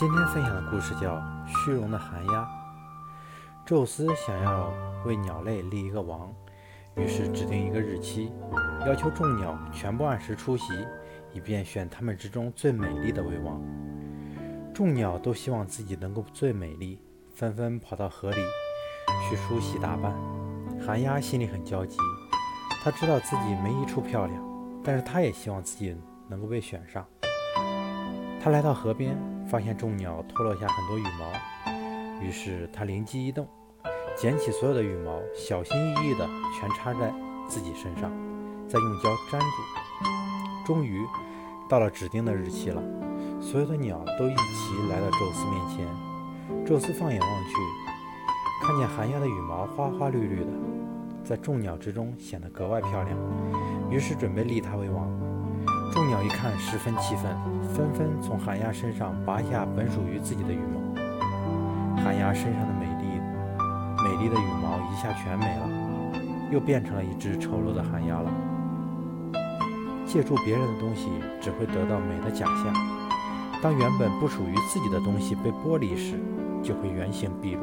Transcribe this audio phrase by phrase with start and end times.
[0.00, 1.16] 今天分享的故事叫
[1.48, 2.42] 《虚荣的寒鸦》。
[3.66, 4.72] 宙斯想要
[5.04, 6.32] 为鸟类立一个王，
[6.94, 8.30] 于是指定一个日期，
[8.86, 10.72] 要求众鸟全部按时出席，
[11.32, 13.60] 以便选他们之中最美丽的为王。
[14.72, 17.02] 众鸟都希望自己能够最美丽，
[17.34, 18.40] 纷纷跑到河里
[19.28, 20.14] 去梳洗打扮。
[20.80, 21.96] 寒鸦心里很焦急，
[22.84, 25.96] 他知道自己没一处漂亮，但是他也希望自己
[26.28, 27.04] 能够被选上。
[28.40, 29.18] 他来到河边，
[29.50, 33.48] 发现众鸟脱落下很多羽毛，于是他灵机一动，
[34.14, 37.10] 捡起所有的羽毛，小心翼翼地全插在
[37.48, 38.10] 自己身上，
[38.68, 39.46] 再用胶粘住。
[40.66, 41.02] 终于
[41.66, 42.82] 到了指定的日期了，
[43.40, 45.86] 所有的鸟都一齐来到宙斯面前。
[46.66, 47.54] 宙斯放眼望去，
[48.62, 50.50] 看见寒鸦的羽毛花花绿绿的，
[51.24, 53.18] 在众鸟之中显得格外漂亮，
[53.90, 55.27] 于是准备立她为王。
[55.98, 57.36] 众鸟一看，十分气愤，
[57.74, 60.80] 纷纷从寒鸦身上拔下本属于自己的羽毛。
[62.00, 63.20] 寒鸦身上的美丽、
[64.04, 65.68] 美丽的羽毛一下全没了，
[66.52, 68.30] 又变成了一只丑陋的寒鸦了。
[70.06, 71.08] 借助别人的东西，
[71.40, 72.72] 只会得到美的假象；
[73.60, 76.14] 当原本不属于自己的东西被剥离时，
[76.62, 77.62] 就会原形毕露。